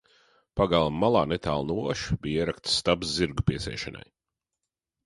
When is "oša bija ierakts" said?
1.93-2.77